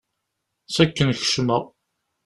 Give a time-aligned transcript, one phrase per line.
[0.69, 1.63] S akken kecmeɣ.